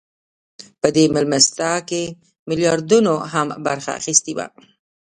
په 0.81 0.87
دې 0.95 1.03
مېلمستیا 1.13 1.73
کې 1.89 2.03
میلیاردرانو 2.49 3.15
هم 3.33 3.47
برخه 3.67 3.91
اخیستې 3.99 4.31
وه 4.37 4.45